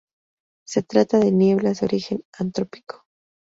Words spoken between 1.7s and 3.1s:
de origen antrópico.